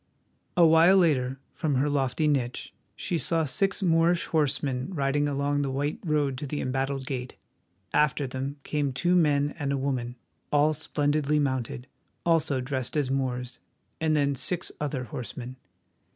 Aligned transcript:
A 0.57 0.65
while 0.65 0.97
later, 0.97 1.39
from 1.51 1.75
her 1.75 1.87
lofty 1.87 2.27
niche, 2.27 2.73
she 2.95 3.19
saw 3.19 3.45
six 3.45 3.83
Moorish 3.83 4.25
horsemen 4.25 4.91
riding 4.95 5.27
along 5.27 5.61
the 5.61 5.69
white 5.69 5.99
road 6.03 6.39
to 6.39 6.47
the 6.47 6.59
embattled 6.59 7.05
gate. 7.05 7.35
After 7.93 8.25
them 8.25 8.55
came 8.63 8.93
two 8.93 9.15
men 9.15 9.53
and 9.59 9.71
a 9.71 9.77
woman, 9.77 10.15
all 10.51 10.73
splendidly 10.73 11.37
mounted, 11.37 11.85
also 12.25 12.61
dressed 12.61 12.97
as 12.97 13.11
Moors, 13.11 13.59
and 13.99 14.15
then 14.15 14.33
six 14.33 14.71
other 14.81 15.03
horsemen. 15.03 15.55